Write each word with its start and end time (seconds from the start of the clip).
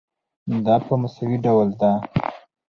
دا 0.65 0.75
په 0.85 0.93
مساوي 1.01 1.37
ډول 1.45 1.69
ده. 1.81 1.91